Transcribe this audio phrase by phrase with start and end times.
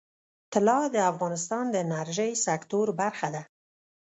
[0.53, 3.41] طلا د افغانستان د انرژۍ سکتور برخه ده.